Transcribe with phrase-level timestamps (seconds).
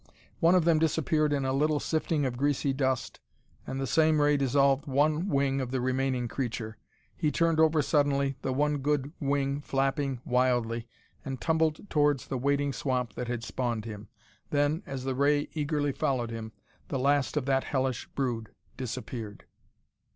[0.39, 3.19] One of them disappeared in a little sifting of greasy dust,
[3.67, 6.79] and the same ray dissolved one wing of the remaining creature.
[7.15, 10.87] He turned over suddenly, the one good wing flapping wildly,
[11.23, 14.07] and tumbled towards the waiting swamp that has spawned him.
[14.49, 16.51] Then, as the ray eagerly followed him,
[16.87, 19.45] the last of that hellish brood disappeared.